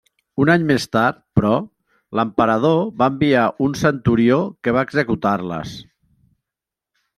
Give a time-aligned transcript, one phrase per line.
[0.43, 1.51] Un any més tard, però,
[2.19, 5.79] l'emperador va enviar un centurió que va executar-les.